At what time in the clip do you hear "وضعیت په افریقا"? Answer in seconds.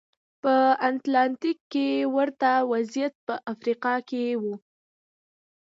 2.71-3.93